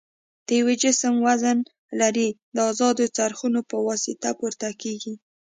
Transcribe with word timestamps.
د 0.47 0.47
یو 0.59 0.69
جسم 0.83 1.13
وزن 1.27 1.57
لري 2.01 2.27
د 2.55 2.57
ازادو 2.71 3.05
څرخونو 3.17 3.59
په 3.69 3.75
واسطه 3.87 4.29
پورته 4.39 4.69
کیږي. 4.81 5.13